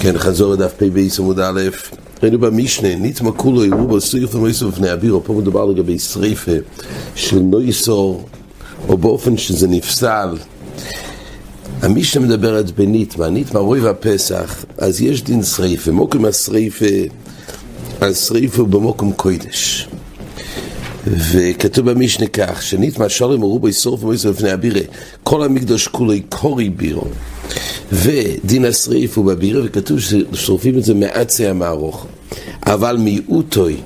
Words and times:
כן, 0.00 0.18
חזור 0.18 0.52
לדף 0.52 0.72
פ"ב 0.78 0.98
עמוד 1.18 1.40
א', 1.40 1.60
ראינו 2.22 2.38
במשנה, 2.38 2.96
ניתמה 2.96 3.32
כולו 3.32 3.64
יראו 3.64 3.86
בו 3.86 4.00
סריף 4.00 4.34
ומויסו 4.34 4.70
בפני 4.70 4.92
אבירו, 4.92 5.24
פה 5.24 5.32
מדובר 5.32 5.64
לגבי 5.64 5.98
שריפה 5.98 6.52
של 7.14 7.38
נויסור, 7.38 8.28
או 8.88 8.98
באופן 8.98 9.36
שזה 9.36 9.68
נפסל. 9.68 10.36
המשנה 11.82 12.26
מדברת 12.26 12.70
בניתמה, 12.70 13.28
ניתמה 13.28 13.60
רוי 13.60 13.80
והפסח, 13.80 14.64
אז 14.78 15.00
יש 15.00 15.22
דין 15.22 15.42
שריפה, 15.42 15.90
מוקם 15.90 16.24
השריפה, 16.24 16.86
השריפה 18.00 18.60
הוא 18.62 18.68
במוקם 18.68 19.12
קוידש. 19.12 19.88
וכתוב 21.06 21.90
במשנה 21.90 22.26
כך, 22.26 22.62
שניתמה 22.62 23.08
שלום 23.08 23.42
הראו 23.42 23.58
בו 23.58 23.68
ישרוף 23.68 24.02
ומויסו 24.02 24.32
בפני 24.32 24.52
אבירה, 24.52 24.80
כל 25.22 25.42
המקדוש 25.42 25.88
כולו 25.88 26.14
קורי 26.28 26.68
בירו. 26.68 27.04
ודין 27.92 28.64
השריף 28.64 29.18
הוא 29.18 29.24
בבירה, 29.24 29.60
וכתוב 29.64 29.98
ששורפים 30.00 30.78
את 30.78 30.84
זה 30.84 30.94
מעצי 30.94 31.46
המערוך. 31.46 32.06
אבל 32.66 32.96
מיעוטוי, 32.96 33.76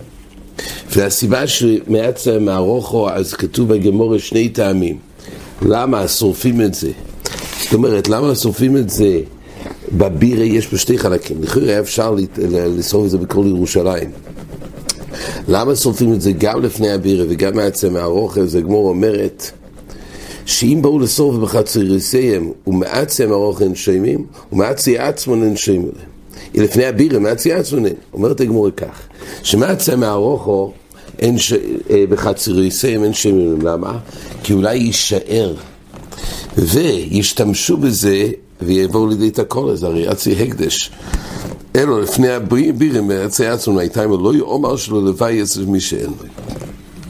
והסיבה 0.97 1.47
שמעצי 1.47 2.30
המערוכו, 2.33 3.11
אז 3.11 3.34
כתוב 3.34 3.75
בגמורה 3.75 4.19
שני 4.19 4.48
טעמים. 4.48 4.98
למה 5.62 6.09
שורפים 6.09 6.61
את 6.61 6.75
זה? 6.75 6.91
זאת 7.62 7.75
אומרת, 7.75 8.09
למה 8.09 8.34
שורפים 8.34 8.77
את 8.77 8.91
זה 8.91 9.20
בבירה? 9.92 10.45
יש 10.45 10.66
פה 10.66 10.78
שתי 10.78 10.98
חלקים. 10.98 11.42
לכאורה 11.42 11.80
אפשר 11.80 12.14
לשרוף 12.47 13.05
את 13.05 13.11
זה 13.11 13.19
בכל 13.19 13.45
ירושלים. 13.47 14.11
למה 15.48 15.77
שורפים 15.77 16.12
את 16.12 16.20
זה 16.20 16.33
גם 16.33 16.62
לפני 16.62 16.91
הבירה 16.91 17.24
וגם 17.28 17.56
מעצי 17.56 17.87
המערוכו? 17.87 18.41
אז 18.41 18.55
הגמור 18.55 18.88
אומרת, 18.88 19.51
שאם 20.47 20.78
באו 20.83 20.98
לסוף 20.98 21.37
בחצריסיהם 21.37 22.51
ומעצי 22.66 23.25
המערוך 23.25 23.62
אין 23.62 23.75
שיימים 23.75 24.25
ומעצי 24.52 24.98
עצמון 24.98 25.42
אין 25.42 25.56
שיימים. 25.56 25.91
לפני 26.55 26.84
הבירה 26.86 27.19
מעצי 27.19 27.53
עצמון 27.53 27.86
אין. 27.86 27.95
אומרת 28.12 28.41
הגמור 28.41 28.70
כך, 28.77 29.00
שמעצי 29.42 29.92
המערוכו 29.92 30.72
אין 31.19 31.39
ש... 31.39 31.52
בחצריסיהם 32.08 33.05
אין 33.05 33.12
שיימים. 33.12 33.61
למה? 33.62 33.98
כי 34.42 34.52
אולי 34.52 34.77
יישאר 34.77 35.55
וישתמשו 36.58 37.77
בזה 37.77 38.28
ויבואו 38.62 39.06
לידי 39.06 39.28
את 39.28 39.39
הכל 39.39 39.70
הזה, 39.70 39.86
הרי 39.86 40.08
עצי 40.08 40.33
הקדש. 40.33 40.91
אלו 41.77 42.01
לפני 42.01 42.29
מעצי 43.03 43.47
עצמון 43.47 43.79
הייתה 43.79 44.05
אם 44.05 44.11
לא 44.11 44.35
יאמר 44.35 44.77
שלו 44.77 45.01
לוואי 45.01 45.43
אצל 45.43 45.65
מי 45.65 45.81
שאין 45.81 46.07
לו. 46.07 46.29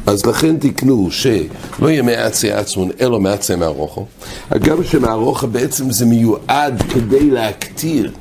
אז 0.06 0.26
לכן 0.26 0.56
תקנו 0.58 1.10
שלא 1.10 1.88
יהיה 1.88 2.02
מעצי 2.02 2.52
עצמון, 2.52 2.90
אלא 3.00 3.20
מעצי 3.20 3.56
מערוכו. 3.56 4.06
אגב 4.50 4.82
שמערוכו 4.82 5.46
בעצם 5.46 5.90
זה 5.90 6.06
מיועד 6.06 6.82
כדי 6.82 7.30
להקטיר. 7.30 8.12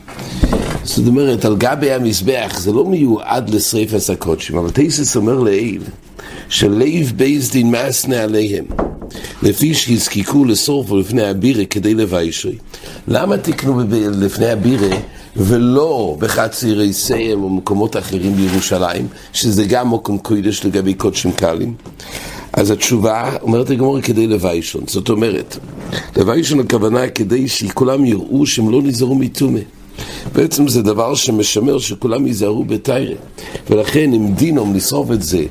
זאת 0.84 1.08
אומרת, 1.08 1.46
על 1.46 1.56
גבי 1.56 1.92
המזבח 1.92 2.60
זה 2.60 2.72
לא 2.72 2.86
מיועד 2.86 3.50
לשריפת 3.50 4.10
הקודשים, 4.10 4.58
אבל 4.58 4.70
תייסס 4.70 5.16
אומר 5.16 5.40
לעיל, 5.40 5.82
שלב 6.50 7.12
בייס 7.16 7.52
דין 7.52 7.72
מסנה 7.72 8.24
עליהם, 8.24 8.66
לפי 9.44 9.74
שיזקיקו 9.74 10.46
לשרוף 10.46 10.92
לפני 10.92 11.24
הבירה 11.24 11.66
כדי 11.66 11.94
לביישרי. 11.94 12.56
למה 13.08 13.38
תקנו 13.38 13.82
לפני 14.12 14.50
הבירה 14.50 14.98
ולא 15.36 16.18
בחצירי 16.20 16.94
סיים 16.94 17.44
או 17.44 17.50
מקומות 17.50 17.98
אחרים 17.98 18.36
בירושלים, 18.36 19.08
שזה 19.34 19.66
גם 19.66 19.94
מקום 19.94 20.18
קודש 20.18 20.66
לגבי 20.66 20.94
קודשים 20.94 21.32
קלים. 21.32 21.74
אז 22.54 22.72
התשובה 22.72 23.32
אומרת 23.42 23.70
הגמור 23.70 24.02
כדי 24.02 24.28
לוויישון, 24.28 24.84
זאת 24.88 25.10
אומרת, 25.10 25.58
לוויישון 26.18 26.60
הכוונה 26.60 27.08
כדי 27.08 27.48
שכולם 27.48 28.06
יראו 28.06 28.46
שהם 28.46 28.72
לא 28.72 28.82
נזהרו 28.82 29.16
מטומא. 29.16 29.60
בעצם 30.36 30.68
זה 30.68 30.82
דבר 30.82 31.16
שמשמר 31.16 31.80
שכולם 31.80 32.28
ייזהרו 32.28 32.64
בתיירה 32.64 33.16
ולכן 33.70 34.14
אם 34.14 34.34
דינום 34.34 34.76
לשרוף 34.76 35.12
את 35.12 35.24
זה 35.24 35.44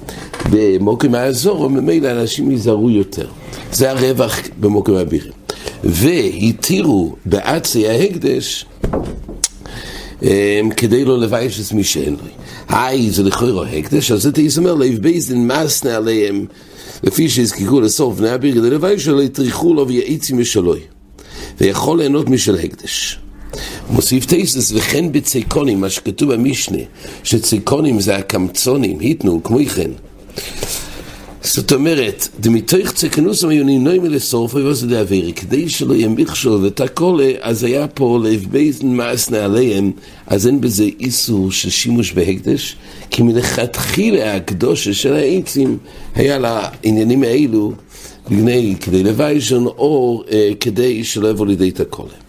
במוקם 0.51 1.15
האזור, 1.15 1.71
ממילא 1.71 2.11
אנשים 2.11 2.51
ייזהרו 2.51 2.91
יותר. 2.91 3.27
זה 3.73 3.91
הרווח 3.91 4.39
במוקם 4.61 4.95
הבירים. 4.95 5.33
והתירו 5.85 7.17
בעצי 7.27 7.89
ההקדש 7.89 8.67
כדי 10.77 11.05
לא 11.05 11.19
לבייש 11.19 11.61
את 11.61 11.73
מי 11.73 11.85
שאין 11.85 12.13
לו. 12.13 12.19
היי, 12.69 13.11
זה 13.11 13.23
לכאורה 13.23 13.69
הקדש, 13.69 14.13
אז 14.13 14.23
זה 14.23 14.33
תיסמר 14.33 14.75
לב 14.75 14.99
בייזדין 14.99 15.49
מסנה 15.49 15.97
עליהם, 15.97 16.47
לפי 17.03 17.29
שהזקיקו 17.29 17.81
לסוף 17.81 18.19
בני 18.19 18.35
אביר, 18.35 18.55
כדי 18.55 18.71
לבייש 18.71 19.05
שלא 19.05 19.23
יטריחו 19.23 19.75
לו 19.75 19.89
ויעיצי 19.89 20.33
משלוי. 20.33 20.81
ויכול 21.61 21.99
ליהנות 21.99 22.29
משל 22.29 22.55
הקדש. 22.55 23.19
מוסיף 23.91 24.27
תייסס, 24.27 24.73
וכן 24.73 25.13
בציקונים, 25.13 25.81
מה 25.81 25.91
שכתוב 25.91 26.35
במשנה, 26.35 26.79
שציקונים 27.25 28.01
זה 28.01 28.17
הקמצונים, 28.17 29.01
היתנו, 29.01 29.43
כמו 29.43 29.59
כן. 29.75 29.91
זאת 31.43 31.73
אומרת, 31.73 32.29
דמיתוך 32.41 32.93
צקנוס 32.93 33.45
המיונים 33.45 33.85
נוי 33.85 33.99
מלסורף 33.99 34.55
ובוס 34.55 34.83
דאווירי, 34.83 35.33
כדי 35.33 35.69
שלא 35.69 35.95
יהיה 35.95 36.09
מכשול 36.09 36.65
ותקולה, 36.65 37.31
אז 37.41 37.65
היה 37.65 37.89
פה 37.89 38.19
לב 38.25 38.47
בייזן 38.51 38.87
מעשנה 38.87 39.45
עליהם, 39.45 39.93
אז 40.27 40.47
אין 40.47 40.61
בזה 40.61 40.85
איסור 41.01 41.53
של 41.53 41.71
שימוש 41.71 42.13
בהקדש, 42.13 42.77
כי 43.11 43.23
מלכתחילה 43.23 44.37
הקדושה 44.37 44.95
של 44.95 45.13
העצים 45.13 45.79
היה 46.15 46.39
לעניינים 46.39 47.23
האלו, 47.23 47.73
בגני, 48.31 48.75
כדי 48.81 49.03
לוויישון, 49.03 49.67
או 49.67 50.23
אה, 50.31 50.51
כדי 50.61 51.05
שלא 51.05 51.29
יבוא 51.29 51.47
לידי 51.47 51.71
תקולה. 51.71 52.28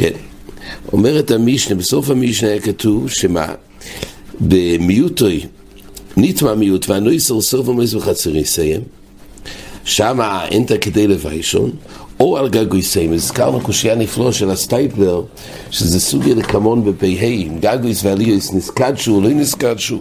כן, 0.00 0.12
אומרת 0.92 1.30
המשנה, 1.30 1.74
בסוף 1.74 2.10
המשנה 2.10 2.48
היה 2.48 2.60
כתוב 2.60 3.10
שמה? 3.10 3.46
במיוטוי 4.40 5.46
נטמע 6.16 6.54
מיעוט 6.54 6.88
והנויסר 6.88 7.40
סוף 7.40 7.68
ומס 7.68 7.94
בחצרי 7.94 8.44
סיים 8.44 8.80
שמה 9.84 10.44
אין 10.44 10.62
את 10.62 10.72
כדי 10.80 11.06
לווישון 11.06 11.70
או 12.20 12.38
על 12.38 12.48
גגוי 12.48 12.82
סיים 12.82 13.12
הזכרנו 13.12 13.60
קושייה 13.60 13.94
נפלא 13.94 14.32
של 14.32 14.50
הסטייפלר 14.50 15.22
שזה 15.70 16.00
סוגיה 16.00 16.34
לקמון 16.34 16.84
בפ"ה 16.84 17.06
גגויס 17.60 18.04
ועליוס 18.04 18.52
נסקדשו 18.52 19.20
לא 19.20 19.28
נסקדשו 19.28 19.98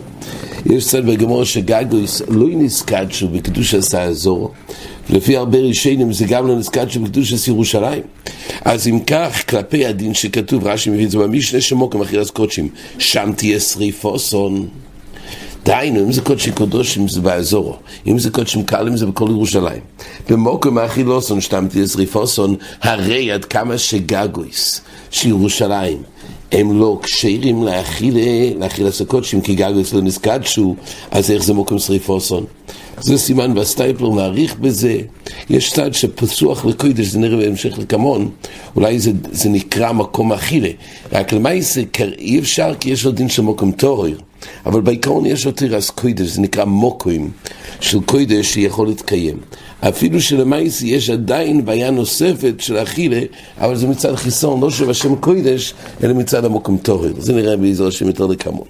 יש 0.66 0.87
צד 0.87 1.05
בגמור 1.05 1.43
שגגויס 1.43 2.21
לא 2.27 2.47
נסקדשו 2.51 3.27
בקדוש 3.27 3.73
עשה 3.73 4.01
האזור 4.01 4.51
לפי 5.09 5.38
הרבה 5.38 5.58
ראשונים 5.58 6.14
זה 6.14 6.25
גם 6.25 6.47
לא 6.47 6.56
נסקדשו 6.56 7.00
בקדוש 7.00 7.34
עשה 7.34 7.52
ירושלים. 7.52 8.02
אז 8.66 8.88
אם 8.88 9.00
כך 9.00 9.50
כלפי 9.50 9.86
הדין 9.86 10.14
שכתוב 10.14 10.68
רש"י 10.68 10.90
מביא 10.90 11.06
את 11.06 11.12
זה 11.12 11.18
במשנה 11.18 11.62
שמוקם 11.62 12.02
אכילת 12.02 12.30
קודשים 12.30 12.70
שם 13.00 13.31
תהיה 13.36 13.59
שריפוסון 13.59 14.68
דהיינו, 15.66 16.00
אם 16.00 16.12
זה 16.12 16.22
קודשי 16.22 16.52
קודשים 16.52 17.08
זה 17.08 17.22
באזורו, 17.22 17.75
אם 18.08 18.20
זה 18.20 18.30
קודשים 18.30 18.64
קלים 18.64 18.97
זה 18.97 19.06
בכל 19.06 19.28
ירושלים. 19.30 19.81
במוקם 20.30 20.78
האכילוסון 20.78 21.41
שתמתי 21.41 21.81
לזריפוסון, 21.81 22.56
הרי 22.81 23.31
עד 23.31 23.46
כמה 23.46 23.78
שגגויס 23.78 24.81
שירושלים 25.12 25.97
הם 26.51 26.79
לא 26.79 27.00
כשרים 27.03 27.63
להכיל, 27.63 28.17
להכיל 28.59 28.88
עשה 28.88 29.06
קודשים, 29.06 29.41
כי 29.41 29.56
גגויס 29.56 29.94
לא 29.94 30.01
נזקדשו, 30.01 30.75
אז 31.12 31.31
איך 31.31 31.44
זה 31.44 31.53
מוקם 31.53 31.79
שריפוסון? 31.79 32.45
זה 33.01 33.17
סימן 33.17 33.57
והסטייפלר 33.57 34.09
מעריך 34.09 34.56
בזה. 34.56 34.97
יש 35.50 35.73
צד 35.73 35.94
שפצוח 35.94 36.66
לקודש, 36.66 37.06
זה 37.06 37.19
נראה 37.19 37.38
בהמשך 37.38 37.78
לקמון, 37.78 38.29
אולי 38.75 39.00
זה, 39.00 39.12
זה 39.31 39.50
נקרא 39.50 39.91
מקום 39.91 40.34
אכילה. 40.34 40.69
רק 41.12 41.34
למעשה 41.34 41.81
אי 42.19 42.40
אפשר 42.40 42.73
כי 42.79 42.90
יש 42.90 43.06
לו 43.06 43.11
דין 43.11 43.29
של 43.29 43.41
מקום 43.41 43.72
תורר. 43.72 44.16
אבל 44.66 44.81
בעיקרון 44.81 45.25
יש 45.25 45.46
לו 45.46 45.51
תירס 45.51 45.90
קוידש, 45.90 46.28
זה 46.28 46.41
נקרא 46.41 46.66
מוקוים 46.66 47.31
של 47.79 48.01
קוידש 48.01 48.53
שיכול 48.53 48.88
להתקיים. 48.88 49.38
אפילו 49.79 50.22
שלמעשה 50.22 50.85
יש 50.85 51.09
עדיין 51.09 51.66
בעיה 51.66 51.91
נוספת 51.91 52.53
של 52.59 52.78
אכילה, 52.78 53.22
אבל 53.58 53.76
זה 53.76 53.87
מצד 53.87 54.16
חיסון, 54.16 54.61
לא 54.61 54.72
של 54.72 54.90
השם 54.90 55.16
קוידש, 55.16 55.73
אלא 56.03 56.14
מצד 56.19 56.45
המוקם 56.45 56.77
תורר. 56.77 57.13
זה 57.17 57.33
נראה 57.33 57.57
בעזר 57.57 57.87
השם 57.87 58.07
יותר 58.07 58.25
לקמון. 58.25 58.67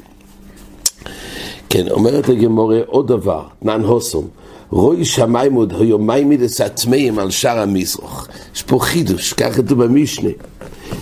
כן, 1.70 1.90
אומרת 1.90 2.30
הגמורה 2.30 2.80
עוד 2.86 3.08
דבר, 3.08 3.44
נן 3.62 3.82
הוסום, 3.82 4.28
רוי 4.70 5.06
שמיים 5.06 5.54
עוד 5.54 5.74
היומיים 5.80 6.30
מדס 6.30 6.62
הטמאים 6.62 7.20
על 7.20 7.32
שער 7.32 7.60
המזרח. 7.60 8.28
יש 8.56 8.64
פה 8.64 8.80
חידוש, 8.80 9.34
ככה 9.34 9.54
כתוב 9.54 9.84
במשנה. 9.84 10.30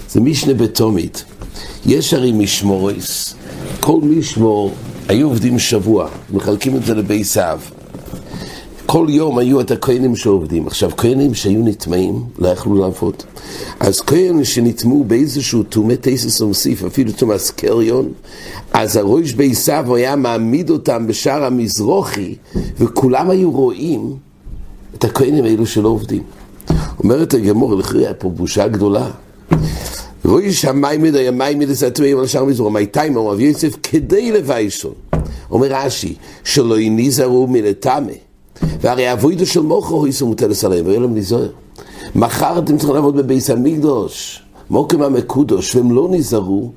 זה 0.10 0.22
משנה 0.22 0.54
בתומית. 0.54 1.26
יש 1.86 2.14
הרי 2.14 2.32
משמורס, 2.32 3.36
כל 3.80 4.00
משמור 4.04 4.72
היו 5.08 5.28
עובדים 5.28 5.60
שבוע, 5.60 6.10
מחלקים 6.34 6.76
את 6.76 6.86
זה 6.86 6.96
לבי 6.96 7.24
סב. 7.24 7.60
כל 8.90 9.08
יום 9.10 9.38
היו 9.38 9.62
את 9.62 9.72
הכהנים 9.72 10.16
שעובדים. 10.16 10.68
עכשיו, 10.68 10.92
כהנים 10.98 11.34
שהיו 11.34 11.62
נטמעים, 11.64 12.24
לא 12.40 12.48
יכלו 12.48 12.76
לעבוד. 12.76 13.16
אז 13.80 14.02
כהנים 14.02 14.44
שנטמעו 14.44 15.04
באיזשהו 15.04 15.64
תומי 15.64 15.94
תסס 16.02 16.42
ומוסיף, 16.42 16.84
אפילו 16.84 17.12
תומאס 17.12 17.52
קריון, 17.52 18.12
אז 18.74 18.96
הראש 18.96 19.34
בעשיו 19.34 19.96
היה 19.96 20.16
מעמיד 20.16 20.70
אותם 20.70 21.08
בשער 21.08 21.44
המזרוחי, 21.44 22.36
וכולם 22.80 23.30
היו 23.30 23.52
רואים 23.52 24.16
את 24.96 25.04
הכהנים 25.04 25.44
האלו 25.44 25.66
שלא 25.66 25.90
עובדים. 25.90 26.24
אומרת 27.00 27.34
הגמור, 27.34 27.76
לכי 27.76 27.98
היה 27.98 28.14
פה 28.14 28.30
בושה 28.30 28.68
גדולה. 28.68 29.10
רואי 30.26 30.54
שמיים 30.54 31.02
מדי, 31.02 31.28
המים 31.28 31.60
מדי 31.60 31.76
סתמי, 31.76 32.14
אבל 32.14 32.28
שם 32.28 32.48
מזור, 32.48 32.72
מי 32.72 32.86
תימא, 32.86 33.20
רב 33.20 33.40
יוסף, 33.40 33.76
כדי 33.84 34.32
לבייסון. 34.32 34.94
אומר 35.52 35.68
רש"י, 35.72 36.16
שלא 36.44 36.80
יניזהרו 36.80 37.48
מלטמא. 37.48 38.27
והרי 38.82 39.14
אבוידו 39.14 39.46
של 39.46 39.62
מוכו 39.62 39.96
הוא 39.96 40.08
יישאו 40.08 40.28
מוטלס 40.28 40.66
עליהם, 40.66 40.86
ויהיה 40.86 41.00
להם 41.00 41.14
ניזוהר. 41.14 41.50
מחר 42.16 42.60
אתם 42.60 42.78
צריכים 42.78 42.96
לעבוד 42.96 43.16
בביס 43.18 43.50
המקדוש, 43.50 44.42
מוקם 44.70 45.02
המקודוש, 45.02 45.76
והם 45.76 45.92
לא 45.92 46.08
נזהרו, 46.12 46.72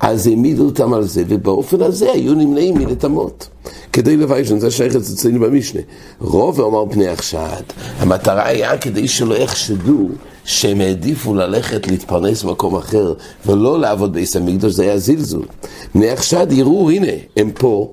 אז 0.00 0.26
העמידו 0.26 0.64
אותם 0.64 0.94
על 0.94 1.04
זה, 1.04 1.24
ובאופן 1.28 1.82
הזה 1.82 2.12
היו 2.12 2.34
נמנעים 2.34 2.74
מלטמות. 2.74 3.48
כדי 3.92 4.16
לביישן, 4.16 4.58
זה 4.58 4.70
שייך 4.70 4.96
אצלנו 4.96 5.40
במשנה. 5.40 5.80
רוב 6.20 6.60
אמר 6.60 6.84
פני 6.90 7.08
החשד, 7.08 7.62
המטרה 7.98 8.46
היה 8.46 8.78
כדי 8.78 9.08
שלא 9.08 9.34
יחשדו 9.34 10.08
שהם 10.44 10.80
העדיפו 10.80 11.34
ללכת 11.34 11.86
להתפרנס 11.86 12.42
במקום 12.42 12.76
אחר 12.76 13.14
ולא 13.46 13.80
לעבוד 13.80 14.12
בעיס 14.12 14.36
המקדוש, 14.36 14.72
זה 14.72 14.82
היה 14.82 14.98
זלזול. 14.98 15.46
בני 15.94 16.10
החשד 16.10 16.46
יראו, 16.50 16.90
הנה, 16.90 17.12
הם 17.36 17.50
פה, 17.54 17.92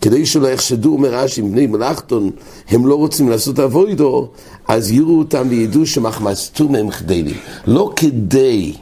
כדי 0.00 0.26
שלא 0.26 0.48
יחשדו, 0.48 0.92
אומר 0.92 1.14
רש"י, 1.14 1.42
בני 1.42 1.66
מלאכתון, 1.66 2.30
הם 2.68 2.86
לא 2.86 2.94
רוצים 2.94 3.28
לעשות 3.28 3.58
אבוידו, 3.58 4.28
אז 4.68 4.90
יראו 4.90 5.18
אותם 5.18 5.46
וידעו 5.50 5.86
שמחמסתו 5.86 6.68
מהם 6.68 6.90
חדלים. 6.90 7.36
לא 7.66 7.92
כדי 7.96 8.72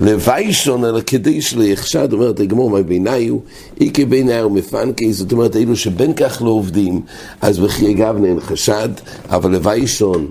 לווישון, 0.00 0.84
אלא 0.84 1.00
כדי 1.06 1.42
שלא 1.42 1.62
יחשד, 1.62 2.12
אומרת 2.12 2.40
הגמור, 2.40 2.70
מה 2.70 2.82
בעיניי 2.82 3.28
הוא, 3.28 3.40
איקי 3.80 4.04
בעיניי 4.04 4.38
הוא 4.38 4.52
מפנקי, 4.52 5.12
זאת 5.12 5.32
אומרת, 5.32 5.56
אלו 5.56 5.76
שבין 5.76 6.12
כך 6.12 6.42
לא 6.44 6.50
עובדים, 6.50 7.00
אז 7.40 7.58
בכי 7.58 7.94
גבנה 7.94 8.28
אין 8.28 8.40
חשד, 8.40 8.88
אבל 9.30 9.50
לווישון, 9.50 10.26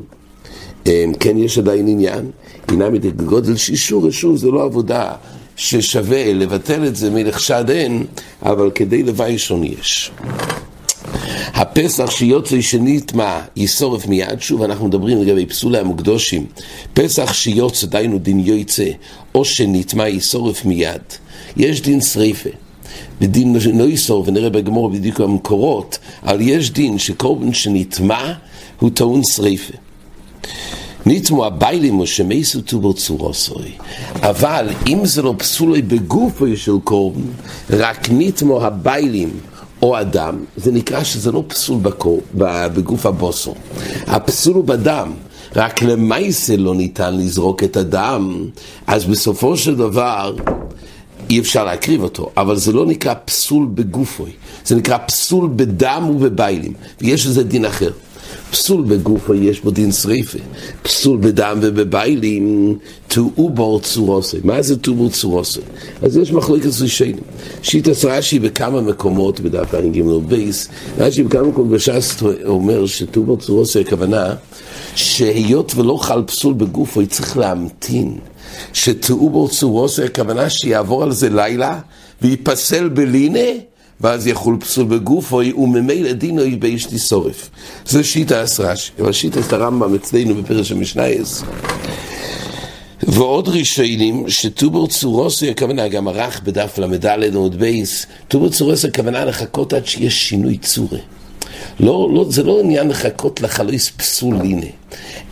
כן 1.20 1.38
יש 1.38 1.58
עדיין 1.58 1.88
עניין, 1.88 2.32
עניין 2.72 2.96
גודל 3.26 3.56
שישור, 3.56 4.12
שוב, 4.12 4.38
זה 4.38 4.52
לא 4.52 4.64
עבודה 4.64 5.14
ששווה 5.56 6.34
לבטל 6.34 6.88
את 6.88 6.96
זה 6.96 7.10
מלחשד 7.10 7.70
אין, 7.70 8.06
אבל 8.44 8.72
כדי 8.76 9.04
לווישון 9.04 9.64
יש. 9.64 10.12
הפסח 11.54 12.12
שיוצא 12.12 12.62
שנטמע 12.62 13.40
ישורף 13.56 14.08
מיד, 14.08 14.42
שוב 14.42 14.62
אנחנו 14.62 14.88
מדברים 14.88 15.22
לגבי 15.22 15.46
פסולי 15.46 15.78
המוקדושים, 15.78 16.46
פסח 16.94 17.34
שיוצא, 17.34 17.88
דיינו 17.88 18.20
דין 18.20 18.40
יוצא, 18.40 18.90
או 19.36 19.46
שנטמע 19.46 20.08
ישורף 20.08 20.66
מיד, 20.66 21.02
יש 21.58 21.82
דין 21.82 22.02
שריפה. 22.02 22.50
ודין 23.22 23.56
לא 23.74 23.84
יסור, 23.84 24.24
ונראה 24.28 24.50
בגמור 24.50 24.90
בדיוק 24.90 25.22
המקורות, 25.22 25.98
אבל 26.24 26.42
יש 26.42 26.72
דין 26.72 26.98
שקורבן 26.98 27.54
שנטמע 27.54 28.34
הוא 28.80 28.90
טעון 28.94 29.24
שריפה. 29.24 29.74
ניתמו 31.06 31.46
הביילים 31.46 32.00
או 32.00 32.08
שמייסו 32.08 32.62
טובור 32.62 32.94
צורוסוי. 32.94 33.72
אבל 34.22 34.70
אם 34.88 35.06
זה 35.06 35.22
לא 35.22 35.34
פסולי 35.38 35.82
בגופו 35.82 36.46
של 36.56 36.72
קורבן, 36.84 37.22
רק 37.70 38.10
ניתמו 38.10 38.66
הביילים 38.66 39.30
או 39.82 40.00
אדם, 40.00 40.38
זה 40.58 40.72
נקרא 40.72 41.04
שזה 41.04 41.32
לא 41.32 41.44
פסול 41.48 41.80
בגוף 42.74 43.06
הבוסו. 43.06 43.56
הפסול 44.08 44.56
הוא 44.56 44.64
בדם. 44.64 45.12
רק 45.56 45.82
למעשה 45.82 46.58
לא 46.58 46.76
ניתן 46.76 47.18
לזרוק 47.18 47.64
את 47.64 47.78
הדם, 47.78 48.46
אז 48.88 49.06
בסופו 49.06 49.58
של 49.58 49.76
דבר 49.76 50.36
אי 51.30 51.40
אפשר 51.40 51.66
להקריב 51.66 52.04
אותו, 52.04 52.30
אבל 52.38 52.56
זה 52.56 52.74
לא 52.74 52.86
נקרא 52.86 53.14
פסול 53.26 53.68
בגופוי, 53.74 54.32
זה 54.66 54.76
נקרא 54.76 54.98
פסול 55.08 55.50
בדם 55.56 56.10
ובבעלים, 56.10 56.74
ויש 57.02 57.26
לזה 57.26 57.44
דין 57.44 57.66
אחר. 57.66 57.92
פסול 58.52 58.84
בגופו 58.84 59.34
יש 59.34 59.62
בו 59.62 59.72
דין 59.72 59.92
שריפה, 59.92 60.40
פסול 60.84 61.18
בדם 61.18 61.60
ובבעלים, 61.62 62.78
תעובר 63.08 63.80
צורתו. 63.80 64.38
מה 64.44 64.62
זה 64.62 64.78
תעובר 64.78 65.10
צורתו? 65.10 65.60
אז 66.02 66.18
יש 66.18 66.32
מחלקת 66.32 66.82
ראשונים. 66.82 67.16
שיטס 67.62 68.06
רש"י 68.06 68.40
בכמה 68.40 68.82
מקומות, 68.82 69.40
בדף 69.40 69.74
ע"ג 69.74 70.02
בייס, 70.28 70.70
רש"י 70.98 71.24
בכמה 71.24 71.44
מקומות 71.44 71.72
בש"ס 71.72 72.24
אומר 72.46 72.86
שתעובר 72.86 73.38
צורתו 73.38 73.80
הכוונה 73.80 74.36
שהיות 74.96 75.76
ולא 75.76 75.98
חל 75.98 76.24
פסול 76.24 76.54
בגופו, 76.54 77.00
היא 77.00 77.10
צריך 77.10 77.38
להמתין. 77.38 78.18
שתעובר 78.74 79.50
צורתו 79.50 80.04
הכוונה 80.04 80.50
שיעבור 80.50 81.04
על 81.04 81.12
זה 81.12 81.30
לילה 81.30 81.80
וייפסל 82.22 82.90
בלינה 82.90 83.50
ואז 84.02 84.28
יחול 84.28 84.58
פסול 84.60 84.86
בגופו, 84.86 85.42
וממילא 85.58 86.12
דינו 86.12 86.42
באש 86.60 86.86
תישרף. 86.86 87.50
זה 87.86 88.04
שיטת 88.04 88.44
רש"י, 88.44 88.92
אבל 89.00 89.12
שיטה 89.12 89.40
את 89.40 89.54
הרמב"ם 89.54 89.96
אצלנו 89.96 90.36
בפרש 90.36 90.72
המשנייס. 90.72 91.44
ועוד 93.04 93.48
ראשונים 93.48 94.30
שתעובר 94.30 94.88
צורתו 94.88 95.50
הכוונה, 95.50 95.88
גם 95.88 96.08
ערך 96.08 96.42
בדף 96.44 96.78
ל"ד 96.78 97.06
עמוד 97.06 97.60
בייס, 97.60 98.06
תעובר 98.28 98.50
צורתו 98.50 98.88
הכוונה 98.88 99.26
לחכות 99.26 99.74
עד 99.74 99.86
שיש 99.86 100.30
שינוי 100.30 100.58
צורי. 100.58 101.00
לא, 101.80 102.10
לא, 102.14 102.26
זה 102.30 102.44
לא 102.44 102.60
עניין 102.60 102.88
לחכות 102.88 103.42
לחלויס 103.42 103.90
פסול 103.90 104.36
הנה, 104.36 104.66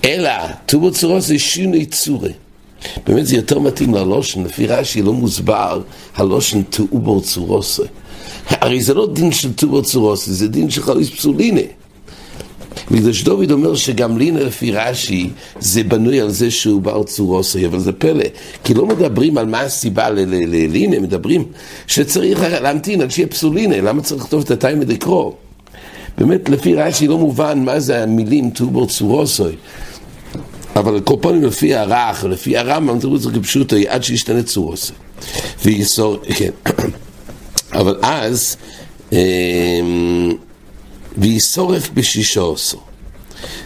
אלא 0.05 0.31
טובר 0.65 0.91
צורוסי 0.91 1.39
שינוי 1.39 1.85
צורי. 1.85 2.33
באמת 3.07 3.25
זה 3.25 3.35
יותר 3.35 3.59
מתאים 3.59 3.93
ללושן, 3.93 4.43
לפי 4.43 4.67
רש"י 4.67 5.01
לא 5.01 5.13
מוסבר 5.13 5.81
הלושן 6.15 6.63
טובר 6.63 7.19
צורוסי. 7.19 7.81
הרי 8.49 8.81
זה 8.81 8.93
לא 8.93 9.07
דין 9.13 9.31
של 9.31 9.53
טובר 9.53 9.81
צורוסי, 9.81 10.31
זה 10.31 10.47
דין 10.47 10.69
של 10.69 10.81
חליס 10.81 11.09
פסולינה. 11.09 11.61
בגלל 12.91 13.13
שדוד 13.13 13.51
אומר 13.51 13.75
שגם 13.75 14.17
לינה 14.17 14.39
לפי 14.39 14.71
רש"י 14.71 15.29
זה 15.59 15.83
בנוי 15.83 16.21
על 16.21 16.29
זה 16.29 16.51
שהוא 16.51 16.81
בר 16.81 17.03
צורוסי, 17.03 17.65
אבל 17.65 17.79
זה 17.79 17.91
פלא, 17.91 18.23
כי 18.63 18.73
לא 18.73 18.85
מדברים 18.85 19.37
על 19.37 19.45
מה 19.45 19.61
הסיבה 19.61 20.09
ללינה, 20.09 20.99
מדברים 20.99 21.45
שצריך 21.87 22.43
להמתין 22.61 23.01
עד 23.01 23.11
שיהיה 23.11 23.27
פסולינה, 23.27 23.81
למה 23.81 24.01
צריך 24.01 24.23
לכתוב 24.23 24.43
את 24.43 24.51
התיימד 24.51 24.91
לקרוא? 24.91 25.31
באמת 26.17 26.49
לפי 26.49 26.75
רש"י 26.75 27.07
לא 27.07 27.17
מובן 27.17 27.65
מה 27.65 27.79
זה 27.79 28.03
המילים 28.03 28.49
טובר 28.49 28.85
צורוסי. 28.85 29.43
אבל 30.75 30.99
קורפונים 30.99 31.43
לפי 31.43 31.75
הרך, 31.75 32.23
לפי 32.23 32.57
הרמב"ם, 32.57 32.99
תראו 32.99 33.15
את 33.15 33.21
זה 33.21 33.29
כפשוטו, 33.31 33.75
עד 33.87 34.03
שישתנה 34.03 34.43
צורוסי. 34.43 34.93
ויסור, 35.65 36.17
כן. 36.35 36.51
אבל 37.73 37.99
אז, 38.01 38.57
אמ, 39.11 39.17
וישורף 41.17 41.89
בשישה 41.93 42.41
עשו. 42.53 42.79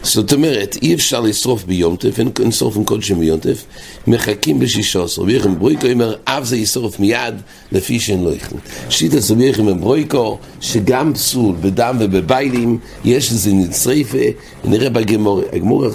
זאת 0.03 0.33
אומרת, 0.33 0.77
אי 0.81 0.93
אפשר 0.93 1.21
לשרוף 1.21 1.63
ביום 1.63 1.95
טף, 1.95 2.19
אין 2.19 2.29
עם 2.75 2.83
קודשים 2.83 3.19
ביום 3.19 3.39
טף, 3.39 3.65
מחכים 4.07 4.59
בשישה 4.59 5.03
עשו. 5.03 5.21
ויחם 5.21 5.59
ברויקו 5.59 5.87
אומר, 5.87 6.15
אב 6.27 6.43
זה 6.43 6.57
ישרוף 6.57 6.99
מיד, 6.99 7.35
לפי 7.71 7.99
שאין 7.99 8.23
לו 8.23 8.33
יכלו. 8.33 8.57
שיטה 8.89 9.19
זו 9.19 9.37
ויחם 9.37 9.79
ברויקו, 9.79 10.37
שגם 10.61 11.13
פסול 11.13 11.55
בדם 11.61 11.97
ובביילים, 11.99 12.77
יש 13.05 13.31
לזה 13.31 13.51
נצריפה, 13.53 14.17
נראה 14.63 14.89
בגמור, 14.89 15.41
הגמור 15.53 15.85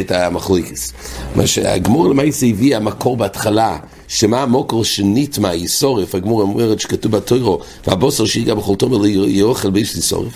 את 0.00 0.10
המחלוקס. 0.10 0.92
מה 1.36 1.46
שהגמור 1.46 2.08
למעשה 2.08 2.46
הביא 2.46 2.76
המקור 2.76 3.16
בהתחלה, 3.16 3.78
שמה 4.14 4.42
המוקר 4.42 4.82
שניטמה 4.82 5.54
ישורף, 5.54 6.14
הגמור 6.14 6.42
אומרת 6.42 6.80
שכתוב 6.80 7.12
בתוירו, 7.12 7.58
והבוסר 7.86 8.26
שיגע 8.26 8.54
בכל 8.54 8.74
תומר 8.74 9.06
יאכל 9.06 9.70
באיש 9.70 9.96
לשורף. 9.96 10.32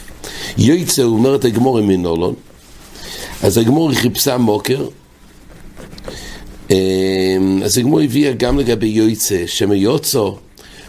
יויצא, 0.58 1.02
אומרת 1.02 1.44
הגמור 1.44 1.80
מנולון, 1.80 2.34
אז 3.42 3.58
הגמור 3.58 3.92
חיפשה 3.92 4.36
מוקר, 4.36 4.86
אמ, 6.70 6.76
אז 7.64 7.78
הגמור 7.78 8.00
הביאה 8.00 8.32
גם 8.32 8.58
לגבי 8.58 8.86
יויצא, 8.86 9.46
שמיוצו, 9.46 10.36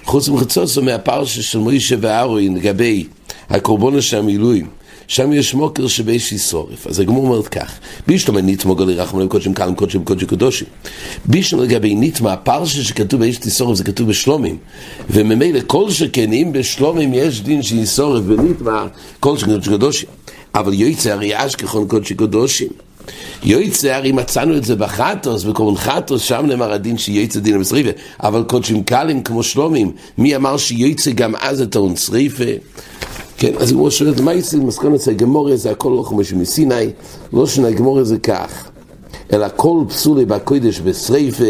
חוץ 0.05 0.29
מחצוצו 0.29 0.81
מהפרשה 0.81 1.41
של 1.41 1.59
מוישה 1.59 1.95
וארוין 2.01 2.55
לגבי 2.55 3.07
הקורבון 3.49 4.01
של 4.01 4.17
המילואים, 4.17 4.67
שם 5.07 5.33
יש 5.33 5.53
מוקר 5.53 5.87
שבאיש 5.87 6.31
ישורף. 6.31 6.87
אז 6.87 6.99
הגמור 6.99 7.23
אומרת 7.23 7.47
כך, 7.47 7.71
בישלום 8.07 8.37
ניתמו 8.37 8.75
גולי 8.75 8.95
רחמו 8.95 9.19
להם 9.19 9.27
קודשים 9.27 9.53
קלם 9.53 9.75
קודשים 9.75 10.03
קודשי 10.03 10.25
קודושים. 10.25 10.67
בישלום 11.25 11.63
לגבי 11.63 11.95
ניתמה, 11.95 12.33
הפרשה 12.33 12.83
שכתוב 12.83 13.19
באיש 13.19 13.37
תשורף 13.37 13.77
זה 13.77 13.83
כתוב 13.83 14.09
בשלומים. 14.09 14.57
וממילא 15.09 15.59
כל 15.67 15.91
שכן 15.91 16.33
אם 16.33 16.49
בשלומים 16.53 17.13
יש 17.13 17.41
דין 17.41 17.61
שישורף 17.61 18.23
וניתמה, 18.27 18.87
כל 19.19 19.37
שכן 19.37 19.51
קודשי 19.51 19.69
קודשים. 19.69 20.09
אבל 20.55 20.73
יועצה 20.73 21.13
הרי 21.13 21.45
אשכחון 21.45 21.87
קודשי 21.87 22.15
קודשים. 22.15 22.69
יועצה 23.43 23.95
הרי 23.95 24.11
מצאנו 24.11 24.57
את 24.57 24.63
זה 24.63 24.75
בחטוס, 24.75 25.43
בקורבן 25.43 25.77
חטוס, 25.77 26.21
שם 26.21 26.45
נאמר 26.45 26.73
הדין 26.73 26.97
שיועצה 26.97 27.39
דין 27.39 27.55
המשריפה, 27.55 27.89
אבל 28.23 28.43
קודשים 28.43 28.83
קלים 28.83 29.23
כמו 29.23 29.43
שלומים, 29.43 29.91
מי 30.17 30.35
אמר 30.35 30.57
שיועצה 30.57 31.11
גם 31.11 31.35
אז 31.35 31.61
את 31.61 31.75
ההון 31.75 31.95
שריפה? 31.95 32.43
כן, 33.37 33.53
אז 33.57 33.71
הוא 33.71 33.89
שואל, 33.89 34.13
מה 34.23 34.33
יצא 34.33 34.57
למסקנות 34.57 35.07
הגמוריה 35.07 35.57
זה 35.57 35.71
הכל 35.71 35.89
לא 35.89 36.03
כמו 36.07 36.23
שמסיני, 36.23 36.89
לא 37.33 37.47
שנה 37.47 37.67
הגמוריה 37.67 38.03
זה 38.03 38.17
כך, 38.17 38.69
אלא 39.33 39.47
כל 39.55 39.83
פסולי 39.89 40.25
בקודש 40.25 40.79
בשריפה, 40.79 41.43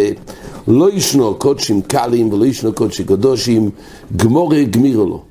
לא 0.67 0.91
ישנו 0.91 1.35
קודשים 1.35 1.81
קלים 1.81 2.33
ולא 2.33 2.45
ישנו 2.45 2.73
קודשי 2.73 3.03
קדושים, 3.03 3.69
גמוריה 4.15 4.63
גמירו 4.63 5.05
לו. 5.05 5.23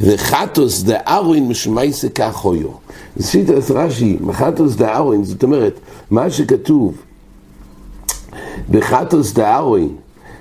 וחטוס 0.00 0.82
דה 0.82 0.98
ארוין 1.08 1.48
משמייסה 1.48 2.08
כך 2.08 2.36
הויו. 2.36 2.68
זה 3.16 3.26
שיטה 3.30 3.52
רש"י, 3.74 4.16
מחטוס 4.20 4.74
דה 4.74 4.96
ארוין, 4.96 5.24
זאת 5.24 5.42
אומרת, 5.42 5.80
מה 6.10 6.30
שכתוב 6.30 6.94
בחטוס 8.70 9.32
דארוי, 9.32 9.88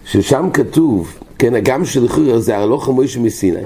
ששם 0.05 0.49
כתוב, 0.53 1.13
כן, 1.39 1.55
הגם 1.55 1.85
שלכאורה 1.85 2.39
זה 2.39 2.57
הלוך 2.57 2.89
מוישה 2.89 3.19
מסיני. 3.19 3.59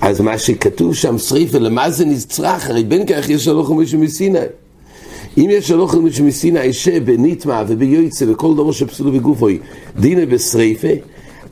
אז 0.00 0.20
מה 0.20 0.38
שכתוב 0.38 0.94
שם 0.94 1.18
שריפה, 1.18 1.58
למה 1.58 1.90
זה 1.90 2.04
נצרך? 2.04 2.70
הרי 2.70 2.84
בין 2.84 3.06
כך 3.06 3.28
יש 3.28 3.48
הלוך 3.48 3.70
מוישה 3.70 3.96
מסיני. 3.96 4.38
אם 5.38 5.48
יש 5.50 5.70
הלוך 5.70 5.94
מוישה 5.94 6.22
מסיני 6.22 6.72
שבניטמה 6.72 7.64
וביועצה 7.68 8.24
וכל 8.28 8.54
דבר 8.54 8.72
שפסולו 8.72 9.12
בגופוי, 9.12 9.58
דינה 9.98 10.26
בשריפה, 10.26 10.88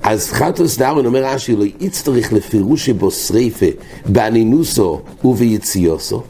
אז 0.03 0.31
חטוס 0.31 0.79
דארון 0.79 1.07
אומר 1.07 1.25
רש"י, 1.25 1.57
לא 1.57 1.65
יצטרך 1.81 2.33
לפירושי 2.33 2.93
בו 2.93 3.11
שריפה, 3.11 3.67
באנינוסו 4.07 5.01
וביציוסו. 5.25 6.23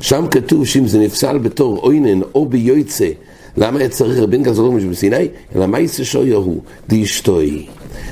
שם 0.00 0.24
כתוב 0.30 0.66
שאם 0.66 0.86
זה 0.86 0.98
נפסל 0.98 1.38
בתור 1.38 1.78
אוינן 1.78 2.20
או 2.34 2.46
ביועצה, 2.46 3.08
למה 3.56 3.78
היה 3.78 3.88
צריך 3.88 4.18
רבין 4.18 4.42
גזר 4.42 4.70
משה 4.70 4.86
בסיני? 4.86 5.28
אלא 5.56 5.66
מה 5.66 5.80
יצא 5.80 6.04
שויה 6.04 6.36
הוא? 6.36 6.60
דאשתוי. 6.88 7.66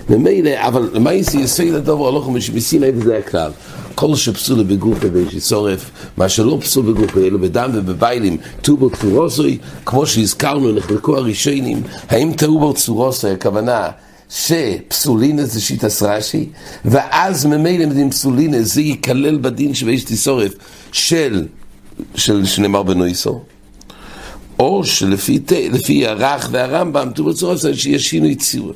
ממילא, 0.08 0.50
אבל 0.58 0.88
מה 1.00 1.12
יצא 1.12 1.36
יסוי 1.36 1.70
לדבר 1.70 2.08
הלוך 2.08 2.28
משה 2.28 2.52
בסיני 2.52 2.86
וזה 2.94 3.18
הכלל. 3.18 3.50
כל 3.94 4.16
שפסול 4.16 4.62
בגוף 4.62 4.98
ובאישי 5.00 5.40
שורף, 5.40 5.90
מה 6.16 6.28
שלא 6.28 6.58
פסול 6.60 6.92
בגוף, 6.92 7.16
אלא 7.16 7.38
בדם 7.38 7.70
ובביילים, 7.74 8.36
טובו 8.62 8.90
צורוסוי, 8.90 9.58
כמו 9.86 10.06
שהזכרנו, 10.06 10.72
נחלקו 10.72 11.16
הראשונים, 11.16 11.82
האם 12.08 12.32
טובו 12.32 12.74
צורוסוי, 12.74 13.30
הכוונה 13.30 13.88
שפסולינא 14.30 15.44
זה 15.44 15.60
שיטס 15.60 16.02
רש"י, 16.02 16.48
ואז 16.84 17.46
ממילא 17.46 17.86
מדין 17.86 18.10
פסולינא 18.10 18.62
זה 18.62 18.80
ייכלל 18.80 19.38
בדין 19.38 19.74
שבאיש 19.74 20.04
תשורף 20.04 20.52
של, 20.92 21.46
של 22.14 22.46
שנאמר 22.46 22.82
בנויסו, 22.82 23.40
או 24.58 24.84
שלפי 24.84 26.06
הרך 26.06 26.48
והרמב"ם, 26.52 27.10
טובו 27.14 27.34
צורוסוי, 27.34 27.74
שיש 27.74 28.10
שינוי 28.10 28.34
צור, 28.34 28.72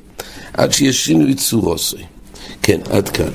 עד 0.54 0.72
שיש 0.72 1.04
שינוי 1.04 1.34
צורוסוי. 1.34 2.02
כן, 2.62 2.80
עד 2.90 3.08
כאן. 3.08 3.30